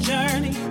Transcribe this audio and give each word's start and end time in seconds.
journey, 0.00 0.69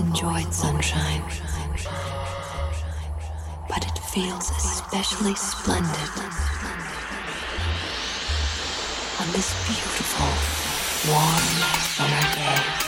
enjoyed 0.00 0.52
sunshine, 0.52 1.22
but 3.68 3.86
it 3.86 3.98
feels 3.98 4.50
especially 4.50 5.34
splendid 5.34 6.10
on 9.20 9.32
this 9.32 9.54
beautiful, 9.66 11.12
warm 11.12 11.46
summer 11.96 12.34
day. 12.34 12.85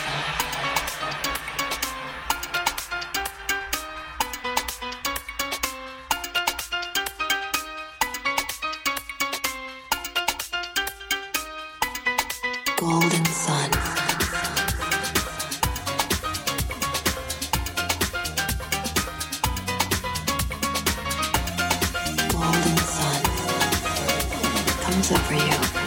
over 25.11 25.35
you. 25.35 25.78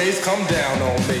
space, 0.00 0.24
come 0.24 0.46
down 0.46 0.80
on 0.80 1.08
me. 1.08 1.20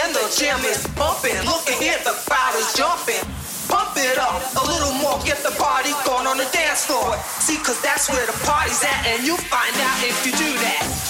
and 0.05 0.13
the 0.13 0.25
jam 0.37 0.61
is 0.65 0.85
bumping. 0.93 1.33
Look 1.49 1.65
at 1.65 2.03
the 2.05 2.13
crowd 2.29 2.53
is 2.55 2.73
jumping. 2.73 3.25
Pump 3.67 3.97
it 3.97 4.17
up 4.19 4.41
a 4.61 4.65
little 4.65 4.93
more, 5.01 5.17
get 5.25 5.41
the 5.41 5.49
party 5.57 5.89
going 6.05 6.27
on 6.27 6.37
the 6.37 6.47
dance 6.53 6.85
floor. 6.85 7.17
See, 7.41 7.57
cause 7.57 7.81
that's 7.81 8.09
where 8.11 8.25
the 8.25 8.37
party's 8.45 8.83
at, 8.83 9.07
and 9.07 9.25
you'll 9.25 9.41
find 9.49 9.73
out 9.73 9.97
if 10.03 10.25
you 10.25 10.31
do 10.33 10.51
that. 10.61 11.04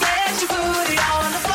Stay. 0.00 0.20
Get 0.26 0.40
your 0.40 0.50
booty 0.50 0.98
on 0.98 1.32
the 1.32 1.49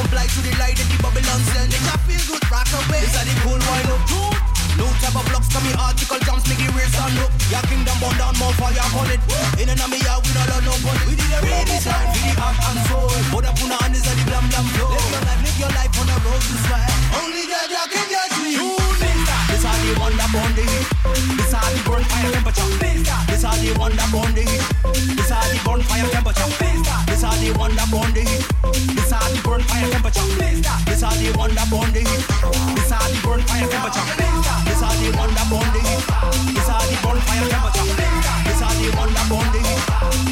comply 0.00 0.24
to 0.32 0.40
the 0.40 0.52
light 0.56 0.76
that 0.80 0.88
the 0.88 0.96
Babylon 1.04 1.40
sell. 1.52 1.66
Make 1.68 1.84
I 1.84 1.96
feel 2.08 2.22
good, 2.32 2.44
rock 2.48 2.70
away. 2.72 3.04
This 3.04 3.16
are 3.20 3.26
the 3.28 3.34
cool 3.44 3.60
wine 3.68 3.90
up. 3.92 4.00
No 4.80 4.88
type 5.04 5.12
of 5.12 5.24
blocks, 5.28 5.52
come 5.52 5.64
me 5.68 5.76
article 5.76 6.20
jumps, 6.24 6.48
make 6.48 6.62
it 6.62 6.72
real 6.72 6.88
stand 6.88 7.20
up. 7.20 7.28
Your 7.52 7.60
kingdom 7.68 7.96
burn 8.00 8.16
down, 8.16 8.32
more 8.40 8.54
fire, 8.56 8.80
call 8.96 9.10
it. 9.12 9.20
In 9.60 9.68
and 9.68 9.82
me 9.92 10.00
out, 10.08 10.24
we 10.24 10.32
don't 10.32 10.48
love 10.48 10.64
no 10.64 10.74
bullet. 10.80 11.04
We 11.04 11.14
did 11.20 11.32
a 11.36 11.40
redesign, 11.44 12.06
for 12.16 12.22
the 12.24 12.32
heart 12.40 12.56
and 12.64 12.80
soul. 12.88 13.12
Put 13.28 13.44
up 13.44 13.60
on 13.60 13.68
the 13.68 13.76
hands 13.76 14.00
and 14.08 14.16
the 14.16 14.24
blam 14.24 14.44
blam 14.48 14.66
flow. 14.72 14.88
Live 14.88 15.04
your 15.12 15.20
life, 15.28 15.40
live 15.44 15.58
your 15.60 15.72
life 15.76 15.94
on 16.00 16.06
the 16.08 16.16
road 16.24 16.42
to 16.48 16.56
swear. 16.64 16.88
Only 17.20 17.44
that 17.52 17.68
you 17.68 17.84
can 17.92 18.06
judge 18.08 18.36
me. 18.40 18.79
This 19.60 19.68
are 19.68 19.76
the 19.84 20.00
one 20.00 20.16
burn 20.16 20.56
the 20.56 20.64
heat. 20.64 20.88
This 21.36 21.52
are 21.52 21.60
the 21.60 21.84
burn 21.84 22.00
fire 22.08 22.32
temperature. 22.32 22.64
This 23.28 23.44
are 23.44 23.52
the 23.60 23.76
one 23.76 23.92
burn 24.08 24.32
the 24.32 24.40
heat. 24.40 24.64
This 25.20 25.28
are 25.28 25.44
the 25.52 25.60
burn 25.60 25.82
fire 25.84 26.08
temperature. 26.08 26.48
This 27.04 27.20
are 27.20 27.36
the 27.36 27.52
one 27.60 27.76
burn 27.92 28.08
the 28.16 28.24
heat. 28.24 28.40
This 28.96 29.12
are 29.12 29.20
the 29.20 29.36
burn 29.44 29.60
fire 29.60 29.90
temperature. 29.92 30.24
This 30.88 31.04
are 31.04 31.12
the 31.12 31.36
one 31.36 31.52
burn 31.68 31.92
the 31.92 32.00
heat. 32.00 32.24
This 32.72 32.88
are 32.88 33.04
the 33.04 33.20
burn 33.20 33.44
fire 33.44 33.68
temperature. 33.68 34.00
This 34.64 34.80
are 34.80 34.96
the 34.96 35.12
one 35.20 35.36
burn 35.52 35.68
the 35.76 35.80
heat. 35.84 36.08
This 36.56 36.68
are 36.72 36.80
the 36.80 36.96
burn 37.04 37.20
fire 37.20 37.44
temperature. 37.52 37.84
This 38.48 38.64
are 38.64 38.74
the 38.80 38.88
one 38.96 39.12
burn 39.28 39.48
the 39.52 39.60
heat. 39.60 39.76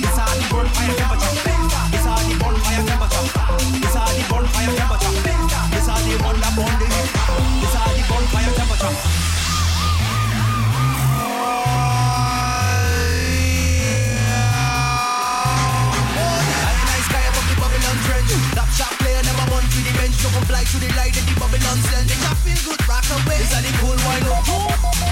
This 0.00 0.16
are 0.16 0.32
the 0.40 0.44
burn 0.48 0.68
temperature. 0.72 1.47
The 20.48 20.54
bench. 20.54 20.68
To 20.68 20.78
the 20.80 20.88
light 20.96 21.12
that 21.12 21.24
the 21.24 21.34
Babylon 21.37 21.78
sell. 21.84 22.04
Make 22.04 22.24
I 22.24 22.32
feel 22.44 22.61
good, 22.64 22.80
rock 22.88 23.04
away. 23.08 23.38
This 23.40 23.52
are 23.52 23.62
the 23.64 23.72
cool 23.80 23.96
wine 24.04 24.24
up. 24.28 24.44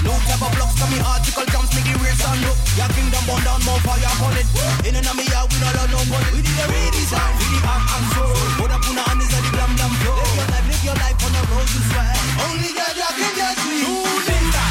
No 0.05 0.13
type 0.25 0.41
of 0.41 0.51
blocks, 0.57 0.77
come 0.77 0.91
me 0.93 0.99
article 1.01 1.45
jumps, 1.53 1.73
make 1.73 1.89
it 1.89 1.97
real 1.97 2.13
stand 2.17 2.45
up. 2.45 2.57
Your 2.77 2.89
kingdom 2.93 3.23
burn 3.25 3.41
down, 3.45 3.61
more 3.65 3.81
fire, 3.85 4.13
call 4.17 4.33
it. 4.37 4.47
In 4.85 4.97
and 4.97 5.09
me 5.17 5.25
out, 5.33 5.49
we 5.49 5.57
don't 5.61 5.73
love 5.77 5.89
no 5.93 5.99
bullet. 6.09 6.33
We 6.33 6.41
did 6.41 6.57
a 6.57 6.65
redesign, 6.69 7.33
we 7.41 7.45
the 7.53 7.59
heart 7.65 7.85
and 7.85 8.05
soul. 8.13 8.33
Put 8.61 8.69
up 8.73 8.85
on 8.85 8.95
the 8.97 9.03
hands 9.05 9.33
and 9.33 9.45
the 9.45 9.51
blam 9.53 9.71
blam 9.77 9.93
flow. 10.01 10.17
Live 10.17 10.37
your 10.37 10.49
life, 10.53 10.65
live 10.69 10.83
your 10.85 10.97
life 10.97 11.19
on 11.25 11.31
the 11.33 11.41
road 11.49 11.67
to 11.67 11.79
swear. 11.89 12.13
Only 12.45 12.71
God, 12.77 12.93
you 12.97 13.09
can 13.17 13.31
judge 13.37 13.63
me. 13.65 13.81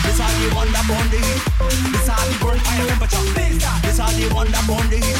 This 0.07 0.19
are 0.23 0.31
the 0.31 0.47
that 0.55 0.87
burn 0.87 1.07
the 1.11 1.19
heat. 1.19 1.43
This 1.93 2.09
are 2.09 2.23
the 2.23 2.35
burn 2.39 2.59
fire 2.63 2.87
temperature. 2.87 3.25
This 3.83 3.99
are 3.99 4.13
the 4.15 4.25
that 4.31 4.65
burn 4.71 4.87
the 4.87 4.99
heat. 5.03 5.16